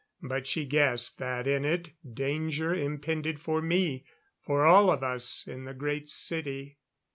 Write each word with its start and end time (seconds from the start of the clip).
But 0.23 0.47
she 0.47 0.65
guessed 0.65 1.19
that 1.19 1.45
in 1.45 1.63
it, 1.63 1.91
danger 2.11 2.73
impended 2.73 3.39
for 3.39 3.61
me 3.61 4.03
for 4.41 4.65
all 4.65 4.89
of 4.89 5.03
us 5.03 5.47
in 5.47 5.65
the 5.65 5.75
Great 5.75 6.09
City. 6.09 6.79